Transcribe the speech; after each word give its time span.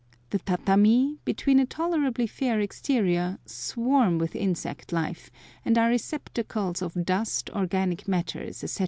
The 0.31 0.39
tatami, 0.39 1.19
beneath 1.25 1.59
a 1.61 1.65
tolerably 1.67 2.25
fair 2.25 2.59
exterior, 2.59 3.37
swarm 3.45 4.17
with 4.17 4.35
insect 4.35 4.91
life, 4.91 5.29
and 5.63 5.77
are 5.77 5.89
receptacles 5.89 6.81
of 6.81 7.05
dust, 7.05 7.51
organic 7.51 8.07
matters, 8.07 8.63
etc. 8.63 8.79